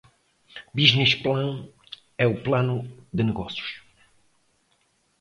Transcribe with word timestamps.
Business 0.77 1.11
Plan 1.21 1.51
é 2.17 2.25
o 2.25 2.41
plano 2.45 2.77
de 3.13 3.23
negócios. 3.29 3.69